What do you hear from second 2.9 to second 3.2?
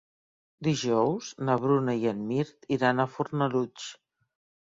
a